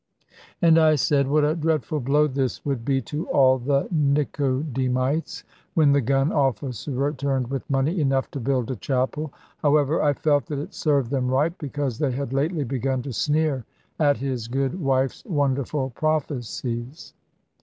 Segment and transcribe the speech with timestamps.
[0.63, 5.43] And I said what a dreadful blow this would be to all the Nicodemites,
[5.75, 10.47] when the gun officer returned with money enough to build a chapel: however, I felt
[10.47, 13.63] that it served them right, because they had lately begun to sneer
[13.99, 17.13] at his good wife's wonderful prophecies.